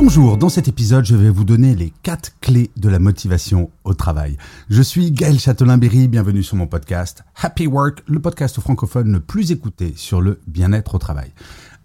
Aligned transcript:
Bonjour, 0.00 0.36
dans 0.36 0.48
cet 0.48 0.68
épisode, 0.68 1.04
je 1.04 1.16
vais 1.16 1.28
vous 1.28 1.42
donner 1.42 1.74
les 1.74 1.92
4 2.04 2.38
clés 2.40 2.70
de 2.76 2.88
la 2.88 3.00
motivation 3.00 3.68
au 3.82 3.94
travail. 3.94 4.36
Je 4.70 4.80
suis 4.80 5.10
Gaël 5.10 5.40
Châtelain-Berry, 5.40 6.06
bienvenue 6.06 6.44
sur 6.44 6.54
mon 6.54 6.68
podcast 6.68 7.24
Happy 7.34 7.66
Work, 7.66 8.04
le 8.06 8.20
podcast 8.20 8.60
francophone 8.60 9.10
le 9.10 9.18
plus 9.18 9.50
écouté 9.50 9.94
sur 9.96 10.20
le 10.20 10.38
bien-être 10.46 10.94
au 10.94 10.98
travail. 10.98 11.32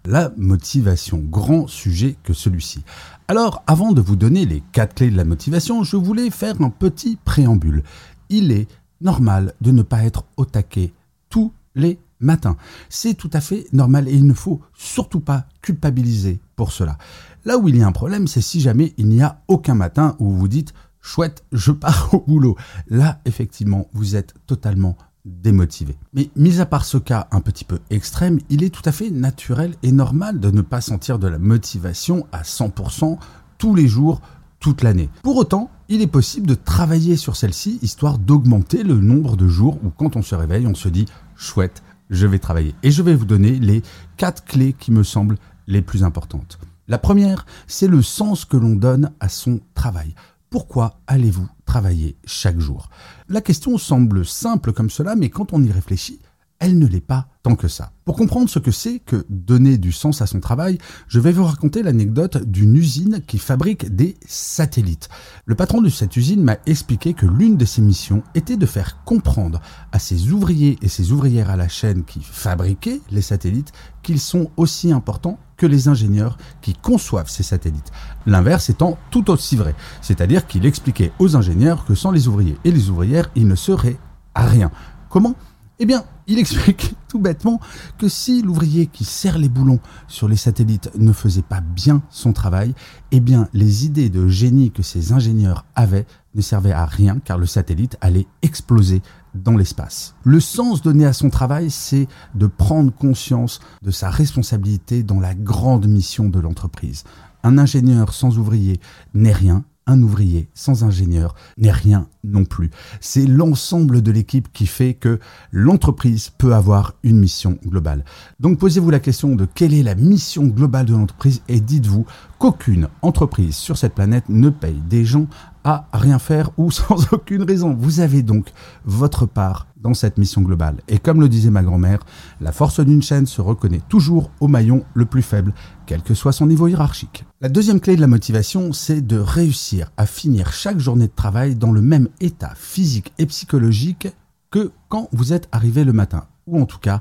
La 0.04 0.32
motivation, 0.36 1.18
grand 1.18 1.66
sujet 1.66 2.14
que 2.22 2.32
celui-ci. 2.32 2.84
Alors, 3.26 3.64
avant 3.66 3.90
de 3.90 4.00
vous 4.00 4.14
donner 4.14 4.46
les 4.46 4.62
4 4.70 4.94
clés 4.94 5.10
de 5.10 5.16
la 5.16 5.24
motivation, 5.24 5.82
je 5.82 5.96
voulais 5.96 6.30
faire 6.30 6.54
un 6.60 6.70
petit 6.70 7.18
préambule. 7.24 7.82
Il 8.28 8.52
est 8.52 8.68
normal 9.00 9.54
de 9.60 9.72
ne 9.72 9.82
pas 9.82 10.04
être 10.04 10.24
au 10.36 10.44
taquet 10.44 10.92
tous 11.30 11.52
les 11.74 11.98
matins. 12.20 12.56
C'est 12.88 13.14
tout 13.14 13.30
à 13.32 13.40
fait 13.40 13.66
normal 13.72 14.06
et 14.06 14.14
il 14.14 14.24
ne 14.24 14.34
faut 14.34 14.60
surtout 14.72 15.18
pas 15.20 15.46
culpabiliser 15.62 16.38
pour 16.54 16.70
cela. 16.70 16.96
Là 17.44 17.58
où 17.58 17.68
il 17.68 17.76
y 17.76 17.82
a 17.82 17.86
un 17.86 17.92
problème, 17.92 18.26
c'est 18.26 18.40
si 18.40 18.60
jamais 18.60 18.94
il 18.96 19.08
n'y 19.08 19.22
a 19.22 19.42
aucun 19.48 19.74
matin 19.74 20.16
où 20.18 20.30
vous 20.30 20.38
vous 20.38 20.48
dites 20.48 20.72
chouette, 21.00 21.44
je 21.52 21.72
pars 21.72 22.08
au 22.14 22.24
boulot. 22.26 22.56
Là, 22.88 23.20
effectivement, 23.26 23.88
vous 23.92 24.16
êtes 24.16 24.34
totalement 24.46 24.96
démotivé. 25.26 25.96
Mais 26.14 26.30
mis 26.36 26.60
à 26.60 26.66
part 26.66 26.84
ce 26.84 26.98
cas 26.98 27.28
un 27.30 27.40
petit 27.40 27.64
peu 27.64 27.78
extrême, 27.90 28.40
il 28.48 28.62
est 28.62 28.70
tout 28.74 28.82
à 28.86 28.92
fait 28.92 29.10
naturel 29.10 29.74
et 29.82 29.92
normal 29.92 30.40
de 30.40 30.50
ne 30.50 30.62
pas 30.62 30.80
sentir 30.80 31.18
de 31.18 31.28
la 31.28 31.38
motivation 31.38 32.26
à 32.32 32.42
100% 32.42 33.18
tous 33.58 33.74
les 33.74 33.88
jours, 33.88 34.20
toute 34.58 34.82
l'année. 34.82 35.10
Pour 35.22 35.36
autant, 35.36 35.70
il 35.88 36.00
est 36.00 36.06
possible 36.06 36.46
de 36.46 36.54
travailler 36.54 37.16
sur 37.16 37.36
celle-ci 37.36 37.78
histoire 37.82 38.18
d'augmenter 38.18 38.82
le 38.82 38.94
nombre 38.94 39.36
de 39.36 39.48
jours 39.48 39.78
où 39.84 39.90
quand 39.90 40.16
on 40.16 40.22
se 40.22 40.34
réveille, 40.34 40.66
on 40.66 40.74
se 40.74 40.88
dit 40.88 41.06
chouette, 41.36 41.82
je 42.10 42.26
vais 42.26 42.38
travailler. 42.38 42.74
Et 42.82 42.90
je 42.90 43.02
vais 43.02 43.14
vous 43.14 43.26
donner 43.26 43.58
les 43.58 43.82
quatre 44.16 44.44
clés 44.44 44.72
qui 44.72 44.92
me 44.92 45.02
semblent 45.02 45.38
les 45.66 45.82
plus 45.82 46.04
importantes. 46.04 46.58
La 46.86 46.98
première, 46.98 47.46
c'est 47.66 47.88
le 47.88 48.02
sens 48.02 48.44
que 48.44 48.58
l'on 48.58 48.76
donne 48.76 49.12
à 49.18 49.30
son 49.30 49.60
travail. 49.74 50.14
Pourquoi 50.50 51.00
allez-vous 51.06 51.48
travailler 51.64 52.16
chaque 52.26 52.60
jour? 52.60 52.90
La 53.28 53.40
question 53.40 53.78
semble 53.78 54.26
simple 54.26 54.72
comme 54.72 54.90
cela, 54.90 55.16
mais 55.16 55.30
quand 55.30 55.54
on 55.54 55.62
y 55.62 55.72
réfléchit, 55.72 56.20
elle 56.64 56.78
ne 56.78 56.86
l'est 56.86 57.00
pas 57.00 57.26
tant 57.42 57.56
que 57.56 57.68
ça. 57.68 57.92
Pour 58.06 58.16
comprendre 58.16 58.48
ce 58.48 58.58
que 58.58 58.70
c'est 58.70 59.00
que 59.00 59.26
donner 59.28 59.76
du 59.76 59.92
sens 59.92 60.22
à 60.22 60.26
son 60.26 60.40
travail, 60.40 60.78
je 61.08 61.20
vais 61.20 61.30
vous 61.30 61.44
raconter 61.44 61.82
l'anecdote 61.82 62.42
d'une 62.42 62.74
usine 62.74 63.20
qui 63.26 63.36
fabrique 63.36 63.94
des 63.94 64.16
satellites. 64.26 65.10
Le 65.44 65.54
patron 65.54 65.82
de 65.82 65.90
cette 65.90 66.16
usine 66.16 66.42
m'a 66.42 66.56
expliqué 66.64 67.12
que 67.12 67.26
l'une 67.26 67.58
de 67.58 67.66
ses 67.66 67.82
missions 67.82 68.22
était 68.34 68.56
de 68.56 68.64
faire 68.64 69.04
comprendre 69.04 69.60
à 69.92 69.98
ses 69.98 70.32
ouvriers 70.32 70.78
et 70.80 70.88
ses 70.88 71.12
ouvrières 71.12 71.50
à 71.50 71.56
la 71.56 71.68
chaîne 71.68 72.04
qui 72.04 72.20
fabriquaient 72.22 73.02
les 73.10 73.22
satellites 73.22 73.72
qu'ils 74.02 74.20
sont 74.20 74.50
aussi 74.56 74.90
importants 74.90 75.38
que 75.58 75.66
les 75.66 75.88
ingénieurs 75.88 76.38
qui 76.62 76.72
conçoivent 76.72 77.28
ces 77.28 77.42
satellites. 77.42 77.92
L'inverse 78.24 78.70
étant 78.70 78.96
tout 79.10 79.30
aussi 79.30 79.54
vrai, 79.54 79.74
c'est-à-dire 80.00 80.46
qu'il 80.46 80.64
expliquait 80.64 81.12
aux 81.18 81.36
ingénieurs 81.36 81.84
que 81.84 81.94
sans 81.94 82.10
les 82.10 82.26
ouvriers 82.26 82.56
et 82.64 82.70
les 82.70 82.88
ouvrières, 82.88 83.30
ils 83.36 83.46
ne 83.46 83.54
seraient 83.54 83.98
à 84.34 84.46
rien. 84.46 84.70
Comment? 85.10 85.34
Eh 85.78 85.86
bien, 85.86 86.04
il 86.26 86.38
explique 86.38 86.94
tout 87.08 87.18
bêtement 87.18 87.60
que 87.98 88.08
si 88.08 88.42
l'ouvrier 88.42 88.86
qui 88.86 89.04
serre 89.04 89.38
les 89.38 89.48
boulons 89.48 89.80
sur 90.08 90.28
les 90.28 90.36
satellites 90.36 90.90
ne 90.96 91.12
faisait 91.12 91.42
pas 91.42 91.60
bien 91.60 92.02
son 92.10 92.32
travail, 92.32 92.74
eh 93.12 93.20
bien, 93.20 93.48
les 93.52 93.84
idées 93.84 94.10
de 94.10 94.26
génie 94.28 94.70
que 94.70 94.82
ces 94.82 95.12
ingénieurs 95.12 95.64
avaient 95.74 96.06
ne 96.34 96.40
servaient 96.40 96.72
à 96.72 96.86
rien 96.86 97.20
car 97.24 97.38
le 97.38 97.46
satellite 97.46 97.96
allait 98.00 98.26
exploser 98.42 99.02
dans 99.34 99.56
l'espace. 99.56 100.14
Le 100.24 100.40
sens 100.40 100.82
donné 100.82 101.04
à 101.06 101.12
son 101.12 101.30
travail, 101.30 101.70
c'est 101.70 102.08
de 102.34 102.46
prendre 102.46 102.92
conscience 102.92 103.60
de 103.82 103.90
sa 103.90 104.10
responsabilité 104.10 105.02
dans 105.02 105.20
la 105.20 105.34
grande 105.34 105.86
mission 105.86 106.28
de 106.28 106.40
l'entreprise. 106.40 107.04
Un 107.42 107.58
ingénieur 107.58 108.14
sans 108.14 108.38
ouvrier 108.38 108.80
n'est 109.12 109.32
rien, 109.32 109.64
un 109.86 110.00
ouvrier 110.02 110.48
sans 110.54 110.84
ingénieur 110.84 111.34
n'est 111.58 111.70
rien 111.70 112.08
non 112.22 112.44
plus. 112.44 112.70
C'est 113.00 113.26
l'ensemble 113.26 114.02
de 114.02 114.10
l'équipe 114.10 114.48
qui 114.52 114.66
fait 114.66 114.94
que 114.94 115.18
l'entreprise 115.52 116.30
peut 116.30 116.54
avoir 116.54 116.94
une 117.02 117.18
mission 117.18 117.58
globale. 117.66 118.04
Donc 118.40 118.58
posez-vous 118.58 118.90
la 118.90 119.00
question 119.00 119.36
de 119.36 119.46
quelle 119.46 119.74
est 119.74 119.82
la 119.82 119.94
mission 119.94 120.46
globale 120.46 120.86
de 120.86 120.94
l'entreprise 120.94 121.42
et 121.48 121.60
dites-vous 121.60 122.06
qu'aucune 122.44 122.88
entreprise 123.00 123.56
sur 123.56 123.78
cette 123.78 123.94
planète 123.94 124.28
ne 124.28 124.50
paye 124.50 124.82
des 124.86 125.06
gens 125.06 125.28
à 125.64 125.86
rien 125.94 126.18
faire 126.18 126.50
ou 126.58 126.70
sans 126.70 127.10
aucune 127.14 127.42
raison. 127.42 127.72
Vous 127.72 128.00
avez 128.00 128.22
donc 128.22 128.52
votre 128.84 129.24
part 129.24 129.66
dans 129.78 129.94
cette 129.94 130.18
mission 130.18 130.42
globale. 130.42 130.82
Et 130.86 130.98
comme 130.98 131.22
le 131.22 131.30
disait 131.30 131.48
ma 131.48 131.62
grand-mère, 131.62 132.00
la 132.42 132.52
force 132.52 132.80
d'une 132.80 133.00
chaîne 133.00 133.24
se 133.24 133.40
reconnaît 133.40 133.80
toujours 133.88 134.30
au 134.40 134.48
maillon 134.48 134.84
le 134.92 135.06
plus 135.06 135.22
faible, 135.22 135.54
quel 135.86 136.02
que 136.02 136.12
soit 136.12 136.32
son 136.32 136.46
niveau 136.46 136.68
hiérarchique. 136.68 137.24
La 137.40 137.48
deuxième 137.48 137.80
clé 137.80 137.96
de 137.96 138.02
la 138.02 138.08
motivation, 138.08 138.74
c'est 138.74 139.00
de 139.00 139.16
réussir 139.16 139.90
à 139.96 140.04
finir 140.04 140.52
chaque 140.52 140.80
journée 140.80 141.06
de 141.06 141.14
travail 141.16 141.54
dans 141.54 141.72
le 141.72 141.80
même 141.80 142.10
état 142.20 142.52
physique 142.56 143.14
et 143.16 143.24
psychologique 143.24 144.08
que 144.50 144.70
quand 144.90 145.08
vous 145.12 145.32
êtes 145.32 145.48
arrivé 145.50 145.82
le 145.82 145.94
matin, 145.94 146.26
ou 146.46 146.60
en 146.60 146.66
tout 146.66 146.78
cas 146.78 147.00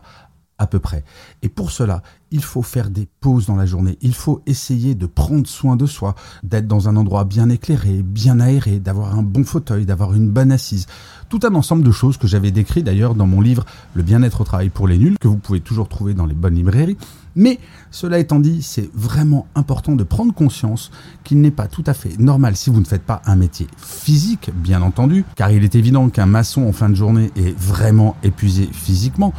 à 0.58 0.68
peu 0.68 0.80
près. 0.80 1.04
Et 1.42 1.50
pour 1.50 1.72
cela, 1.72 2.04
il 2.32 2.44
faut 2.44 2.62
faire 2.62 2.90
des 2.90 3.08
pauses 3.20 3.46
dans 3.46 3.56
la 3.56 3.66
journée. 3.66 3.98
Il 4.02 4.14
faut 4.14 4.42
essayer 4.46 4.96
de 4.96 5.06
prendre 5.06 5.48
soin 5.48 5.76
de 5.76 5.86
soi, 5.86 6.16
d'être 6.44 6.68
dans 6.68 6.90
un 6.90 6.96
endroit 6.96 7.26
bien 7.26 7.50
éclairé, 7.50 8.02
bien 8.04 8.40
aéré, 8.40 8.80
d'avoir 8.80 9.18
un 9.18 9.24
bon 9.24 9.44
fauteuil, 9.44 9.86
d'avoir 9.86 10.14
une 10.14 10.30
bonne 10.30 10.52
assise. 10.52 10.88
Tout 11.30 11.40
un 11.44 11.56
ensemble 11.56 11.84
de 11.84 11.92
choses 11.92 12.18
que 12.18 12.28
j'avais 12.28 12.52
décrit 12.52 12.84
d'ailleurs 12.84 13.16
dans 13.16 13.28
mon 13.28 13.42
livre 13.42 13.66
Le 13.94 14.04
bien-être 14.04 14.42
au 14.42 14.44
travail 14.44 14.70
pour 14.70 14.88
les 14.88 14.98
nuls, 14.98 15.18
que 15.20 15.28
vous 15.28 15.38
pouvez 15.38 15.62
toujours 15.62 15.90
trouver 15.90 16.14
dans 16.14 16.26
les 16.26 16.36
bonnes 16.36 16.56
librairies. 16.56 16.98
Mais 17.36 17.60
cela 17.92 18.20
étant 18.20 18.40
dit, 18.40 18.62
c'est 18.62 18.90
vraiment 18.94 19.48
important 19.56 19.96
de 19.96 20.04
prendre 20.04 20.34
conscience 20.34 20.92
qu'il 21.24 21.42
n'est 21.42 21.52
pas 21.52 21.68
tout 21.68 21.84
à 21.88 21.94
fait 21.94 22.20
normal 22.20 22.56
si 22.56 22.70
vous 22.70 22.80
ne 22.80 22.86
faites 22.86 23.04
pas 23.04 23.22
un 23.26 23.36
métier 23.36 23.68
physique, 23.78 24.52
bien 24.54 24.82
entendu, 24.82 25.26
car 25.36 25.52
il 25.52 25.64
est 25.64 25.76
évident 25.76 26.10
qu'un 26.10 26.28
maçon 26.28 26.68
en 26.68 26.74
fin 26.74 26.90
de 26.90 26.96
journée 26.96 27.32
est 27.36 27.58
vraiment 27.58 28.16
épuisé 28.24 28.70
physiquement. 28.72 29.34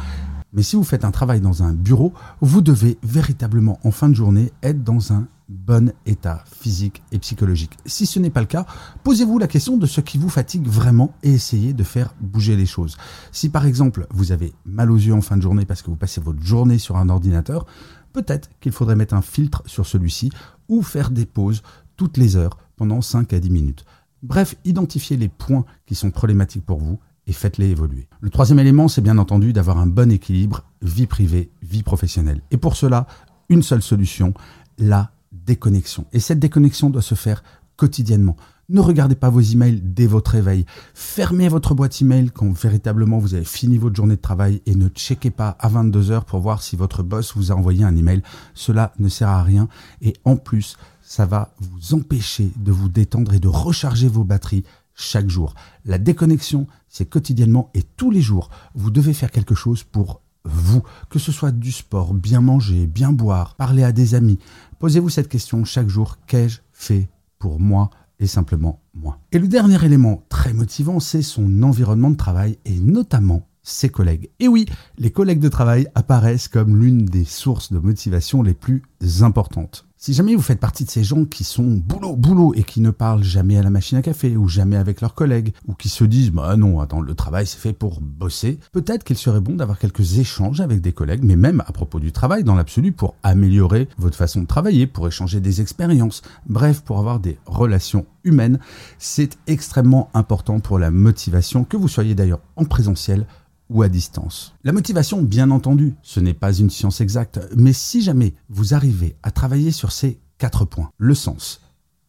Mais 0.55 0.63
si 0.63 0.77
vous 0.77 0.83
faites 0.83 1.03
un 1.03 1.11
travail 1.11 1.41
dans 1.41 1.63
un 1.63 1.73
bureau, 1.73 2.13
vous 2.39 2.61
devez 2.61 2.97
véritablement 3.03 3.77
en 3.83 3.91
fin 3.91 4.07
de 4.07 4.15
journée 4.15 4.53
être 4.63 4.83
dans 4.83 5.11
un 5.11 5.27
bon 5.49 5.91
état 6.05 6.45
physique 6.49 7.03
et 7.11 7.19
psychologique. 7.19 7.77
Si 7.85 8.05
ce 8.05 8.19
n'est 8.19 8.29
pas 8.29 8.39
le 8.39 8.47
cas, 8.47 8.65
posez-vous 9.03 9.37
la 9.37 9.47
question 9.47 9.75
de 9.75 9.85
ce 9.85 9.99
qui 9.99 10.17
vous 10.17 10.29
fatigue 10.29 10.65
vraiment 10.65 11.13
et 11.23 11.33
essayez 11.33 11.73
de 11.73 11.83
faire 11.83 12.15
bouger 12.21 12.55
les 12.55 12.65
choses. 12.65 12.95
Si 13.33 13.49
par 13.49 13.65
exemple 13.65 14.07
vous 14.11 14.31
avez 14.31 14.53
mal 14.65 14.91
aux 14.91 14.97
yeux 14.97 15.13
en 15.13 15.21
fin 15.21 15.35
de 15.35 15.41
journée 15.41 15.65
parce 15.65 15.81
que 15.81 15.89
vous 15.89 15.97
passez 15.97 16.21
votre 16.21 16.41
journée 16.41 16.77
sur 16.77 16.95
un 16.95 17.09
ordinateur, 17.09 17.65
peut-être 18.13 18.49
qu'il 18.61 18.71
faudrait 18.71 18.95
mettre 18.95 19.13
un 19.13 19.21
filtre 19.21 19.61
sur 19.65 19.85
celui-ci 19.85 20.31
ou 20.69 20.81
faire 20.81 21.11
des 21.11 21.25
pauses 21.25 21.63
toutes 21.97 22.15
les 22.15 22.37
heures 22.37 22.57
pendant 22.77 23.01
5 23.01 23.33
à 23.33 23.39
10 23.39 23.49
minutes. 23.49 23.85
Bref, 24.23 24.55
identifiez 24.63 25.17
les 25.17 25.29
points 25.29 25.65
qui 25.85 25.95
sont 25.95 26.11
problématiques 26.11 26.65
pour 26.65 26.79
vous 26.79 26.97
et 27.27 27.33
faites-les 27.33 27.69
évoluer. 27.69 28.07
Le 28.21 28.29
troisième 28.29 28.59
élément, 28.59 28.87
c'est 28.87 29.01
bien 29.01 29.17
entendu 29.17 29.53
d'avoir 29.53 29.77
un 29.79 29.87
bon 29.87 30.11
équilibre 30.11 30.63
vie 30.81 31.07
privée, 31.07 31.49
vie 31.63 31.83
professionnelle. 31.83 32.41
Et 32.51 32.57
pour 32.57 32.75
cela, 32.75 33.07
une 33.49 33.63
seule 33.63 33.81
solution, 33.81 34.33
la 34.77 35.11
déconnexion. 35.31 36.05
Et 36.13 36.19
cette 36.19 36.39
déconnexion 36.39 36.89
doit 36.89 37.01
se 37.01 37.15
faire 37.15 37.43
quotidiennement. 37.75 38.37
Ne 38.67 38.79
regardez 38.79 39.15
pas 39.15 39.29
vos 39.29 39.41
emails 39.41 39.79
dès 39.83 40.07
votre 40.07 40.31
réveil. 40.31 40.65
Fermez 40.95 41.47
votre 41.49 41.75
boîte 41.75 42.01
email 42.01 42.31
quand 42.31 42.51
véritablement 42.51 43.19
vous 43.19 43.35
avez 43.35 43.45
fini 43.45 43.77
votre 43.77 43.95
journée 43.95 44.15
de 44.15 44.21
travail 44.21 44.61
et 44.65 44.73
ne 44.73 44.87
checkez 44.87 45.29
pas 45.29 45.55
à 45.59 45.67
22 45.67 46.09
heures 46.09 46.25
pour 46.25 46.39
voir 46.39 46.63
si 46.63 46.75
votre 46.75 47.03
boss 47.03 47.35
vous 47.35 47.51
a 47.51 47.55
envoyé 47.55 47.83
un 47.83 47.95
email. 47.95 48.23
Cela 48.55 48.91
ne 48.97 49.07
sert 49.07 49.29
à 49.29 49.43
rien 49.43 49.67
et 50.01 50.13
en 50.23 50.35
plus, 50.35 50.77
ça 51.03 51.27
va 51.27 51.53
vous 51.59 51.93
empêcher 51.93 52.51
de 52.55 52.71
vous 52.71 52.89
détendre 52.89 53.35
et 53.35 53.39
de 53.39 53.47
recharger 53.47 54.07
vos 54.07 54.23
batteries 54.23 54.63
chaque 54.95 55.29
jour. 55.29 55.53
La 55.83 55.97
déconnexion, 55.97 56.67
c'est 56.87 57.05
quotidiennement 57.05 57.69
et 57.73 57.83
tous 57.83 58.09
les 58.09 58.21
jours. 58.21 58.49
Vous 58.73 58.89
devez 58.89 59.13
faire 59.13 59.31
quelque 59.31 59.55
chose 59.55 59.83
pour 59.83 60.21
vous, 60.45 60.83
que 61.09 61.19
ce 61.19 61.31
soit 61.31 61.51
du 61.51 61.71
sport, 61.71 62.13
bien 62.13 62.41
manger, 62.41 62.87
bien 62.87 63.11
boire, 63.11 63.55
parler 63.55 63.83
à 63.83 63.91
des 63.91 64.15
amis. 64.15 64.39
Posez-vous 64.79 65.09
cette 65.09 65.29
question 65.29 65.65
chaque 65.65 65.89
jour, 65.89 66.17
qu'ai-je 66.27 66.61
fait 66.71 67.09
pour 67.39 67.59
moi 67.59 67.89
et 68.19 68.27
simplement 68.27 68.79
moi? 68.93 69.19
Et 69.31 69.39
le 69.39 69.47
dernier 69.47 69.83
élément 69.83 70.23
très 70.29 70.53
motivant, 70.53 70.99
c'est 70.99 71.21
son 71.21 71.63
environnement 71.63 72.11
de 72.11 72.15
travail 72.15 72.57
et 72.65 72.79
notamment 72.79 73.47
ses 73.63 73.89
collègues. 73.89 74.29
Et 74.39 74.47
oui, 74.47 74.67
les 74.99 75.11
collègues 75.11 75.39
de 75.39 75.49
travail 75.49 75.87
apparaissent 75.95 76.47
comme 76.47 76.79
l'une 76.79 77.05
des 77.05 77.25
sources 77.25 77.73
de 77.73 77.79
motivation 77.79 78.43
les 78.43 78.53
plus 78.53 78.83
importantes. 79.21 79.85
Si 79.97 80.13
jamais 80.13 80.35
vous 80.35 80.41
faites 80.41 80.59
partie 80.59 80.85
de 80.85 80.91
ces 80.91 81.03
gens 81.03 81.25
qui 81.25 81.43
sont 81.43 81.63
boulot, 81.63 82.15
boulot 82.15 82.53
et 82.53 82.63
qui 82.63 82.79
ne 82.79 82.91
parlent 82.91 83.23
jamais 83.23 83.57
à 83.57 83.63
la 83.63 83.71
machine 83.71 83.97
à 83.97 84.03
café 84.03 84.37
ou 84.37 84.47
jamais 84.47 84.75
avec 84.75 85.01
leurs 85.01 85.15
collègues 85.15 85.51
ou 85.67 85.73
qui 85.73 85.89
se 85.89 86.03
disent 86.03 86.31
bah 86.31 86.55
non, 86.57 86.79
attends, 86.79 87.01
le 87.01 87.15
travail 87.15 87.47
c'est 87.47 87.57
fait 87.57 87.73
pour 87.73 88.01
bosser, 88.01 88.59
peut-être 88.71 89.03
qu'il 89.03 89.17
serait 89.17 89.39
bon 89.39 89.55
d'avoir 89.55 89.79
quelques 89.79 90.19
échanges 90.19 90.61
avec 90.61 90.81
des 90.81 90.91
collègues, 90.91 91.23
mais 91.23 91.35
même 91.35 91.63
à 91.65 91.71
propos 91.71 91.99
du 91.99 92.11
travail 92.11 92.43
dans 92.43 92.53
l'absolu 92.53 92.91
pour 92.91 93.15
améliorer 93.23 93.87
votre 93.97 94.15
façon 94.15 94.41
de 94.41 94.47
travailler, 94.47 94.85
pour 94.85 95.07
échanger 95.07 95.39
des 95.39 95.61
expériences, 95.61 96.21
bref, 96.45 96.81
pour 96.81 96.99
avoir 96.99 97.19
des 97.19 97.39
relations 97.47 98.05
humaines. 98.23 98.59
C'est 98.99 99.39
extrêmement 99.47 100.09
important 100.13 100.59
pour 100.59 100.77
la 100.77 100.91
motivation, 100.91 101.63
que 101.63 101.77
vous 101.77 101.87
soyez 101.87 102.13
d'ailleurs 102.13 102.41
en 102.57 102.65
présentiel 102.65 103.25
ou 103.69 103.81
à 103.83 103.89
distance. 103.89 104.53
La 104.63 104.71
motivation, 104.71 105.21
bien 105.21 105.51
entendu, 105.51 105.95
ce 106.01 106.19
n'est 106.19 106.33
pas 106.33 106.53
une 106.53 106.69
science 106.69 107.01
exacte, 107.01 107.39
mais 107.55 107.73
si 107.73 108.01
jamais 108.01 108.33
vous 108.49 108.73
arrivez 108.73 109.15
à 109.23 109.31
travailler 109.31 109.71
sur 109.71 109.91
ces 109.91 110.19
quatre 110.37 110.65
points, 110.65 110.91
le 110.97 111.15
sens, 111.15 111.61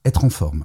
être 0.04 0.24
en 0.24 0.30
forme, 0.30 0.64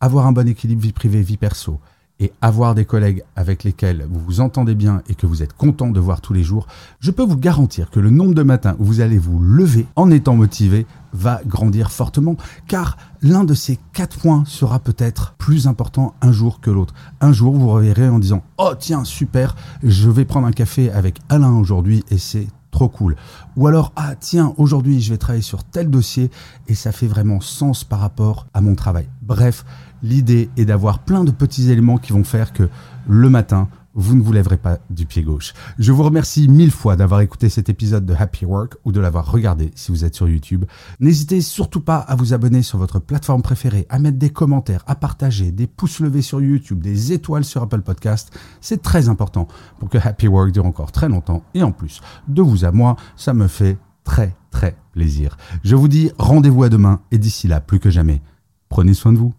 avoir 0.00 0.26
un 0.26 0.32
bon 0.32 0.48
équilibre 0.48 0.82
vie 0.82 0.92
privée, 0.92 1.22
vie 1.22 1.36
perso, 1.36 1.80
et 2.22 2.32
avoir 2.40 2.76
des 2.76 2.84
collègues 2.84 3.24
avec 3.34 3.64
lesquels 3.64 4.06
vous 4.08 4.20
vous 4.20 4.40
entendez 4.40 4.76
bien 4.76 5.02
et 5.08 5.16
que 5.16 5.26
vous 5.26 5.42
êtes 5.42 5.54
content 5.54 5.90
de 5.90 5.98
voir 5.98 6.20
tous 6.20 6.32
les 6.32 6.44
jours, 6.44 6.68
je 7.00 7.10
peux 7.10 7.24
vous 7.24 7.36
garantir 7.36 7.90
que 7.90 7.98
le 7.98 8.10
nombre 8.10 8.32
de 8.32 8.44
matins 8.44 8.76
où 8.78 8.84
vous 8.84 9.00
allez 9.00 9.18
vous 9.18 9.40
lever 9.40 9.86
en 9.96 10.08
étant 10.08 10.36
motivé 10.36 10.86
va 11.12 11.40
grandir 11.44 11.90
fortement, 11.90 12.36
car 12.68 12.96
l'un 13.22 13.42
de 13.42 13.54
ces 13.54 13.76
quatre 13.92 14.20
points 14.20 14.44
sera 14.46 14.78
peut-être 14.78 15.34
plus 15.36 15.66
important 15.66 16.14
un 16.22 16.30
jour 16.30 16.60
que 16.60 16.70
l'autre. 16.70 16.94
Un 17.20 17.32
jour, 17.32 17.54
vous 17.54 17.68
reverrez 17.68 18.08
en 18.08 18.20
disant 18.20 18.44
«Oh 18.58 18.72
tiens, 18.78 19.02
super, 19.02 19.56
je 19.82 20.08
vais 20.08 20.24
prendre 20.24 20.46
un 20.46 20.52
café 20.52 20.92
avec 20.92 21.18
Alain 21.28 21.52
aujourd'hui 21.52 22.04
et 22.12 22.18
c'est 22.18 22.46
cool. 22.88 23.16
Ou 23.56 23.66
alors, 23.66 23.92
ah 23.96 24.14
tiens, 24.18 24.54
aujourd'hui 24.56 25.00
je 25.00 25.10
vais 25.10 25.18
travailler 25.18 25.42
sur 25.42 25.64
tel 25.64 25.90
dossier 25.90 26.30
et 26.68 26.74
ça 26.74 26.92
fait 26.92 27.06
vraiment 27.06 27.40
sens 27.40 27.84
par 27.84 28.00
rapport 28.00 28.46
à 28.54 28.60
mon 28.60 28.74
travail. 28.74 29.08
Bref, 29.22 29.64
l'idée 30.02 30.50
est 30.56 30.64
d'avoir 30.64 31.00
plein 31.00 31.24
de 31.24 31.30
petits 31.30 31.70
éléments 31.70 31.98
qui 31.98 32.12
vont 32.12 32.24
faire 32.24 32.52
que 32.52 32.68
le 33.08 33.28
matin, 33.28 33.68
vous 33.94 34.14
ne 34.14 34.22
vous 34.22 34.32
lèverez 34.32 34.56
pas 34.56 34.78
du 34.90 35.06
pied 35.06 35.22
gauche. 35.22 35.52
Je 35.78 35.92
vous 35.92 36.02
remercie 36.02 36.48
mille 36.48 36.70
fois 36.70 36.96
d'avoir 36.96 37.20
écouté 37.20 37.48
cet 37.48 37.68
épisode 37.68 38.06
de 38.06 38.14
Happy 38.14 38.44
Work 38.44 38.76
ou 38.84 38.92
de 38.92 39.00
l'avoir 39.00 39.30
regardé 39.30 39.70
si 39.74 39.92
vous 39.92 40.04
êtes 40.04 40.14
sur 40.14 40.28
YouTube. 40.28 40.64
N'hésitez 41.00 41.40
surtout 41.40 41.80
pas 41.80 41.98
à 41.98 42.14
vous 42.14 42.34
abonner 42.34 42.62
sur 42.62 42.78
votre 42.78 42.98
plateforme 42.98 43.42
préférée, 43.42 43.86
à 43.88 43.98
mettre 43.98 44.18
des 44.18 44.30
commentaires, 44.30 44.84
à 44.86 44.94
partager, 44.94 45.52
des 45.52 45.66
pouces 45.66 46.00
levés 46.00 46.22
sur 46.22 46.40
YouTube, 46.40 46.80
des 46.80 47.12
étoiles 47.12 47.44
sur 47.44 47.62
Apple 47.62 47.82
Podcast. 47.82 48.36
C'est 48.60 48.82
très 48.82 49.08
important 49.08 49.48
pour 49.78 49.88
que 49.88 49.98
Happy 49.98 50.28
Work 50.28 50.52
dure 50.52 50.66
encore 50.66 50.92
très 50.92 51.08
longtemps 51.08 51.42
et 51.54 51.62
en 51.62 51.72
plus, 51.72 52.00
de 52.28 52.42
vous 52.42 52.64
à 52.64 52.72
moi, 52.72 52.96
ça 53.16 53.34
me 53.34 53.48
fait 53.48 53.78
très 54.04 54.34
très 54.50 54.76
plaisir. 54.92 55.36
Je 55.64 55.76
vous 55.76 55.88
dis 55.88 56.10
rendez-vous 56.18 56.62
à 56.62 56.68
demain 56.68 57.00
et 57.10 57.18
d'ici 57.18 57.48
là, 57.48 57.60
plus 57.60 57.80
que 57.80 57.90
jamais, 57.90 58.22
prenez 58.68 58.94
soin 58.94 59.12
de 59.12 59.18
vous. 59.18 59.34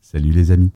Salut 0.00 0.30
les 0.30 0.50
amis. 0.50 0.75